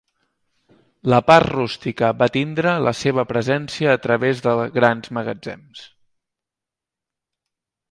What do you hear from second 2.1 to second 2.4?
va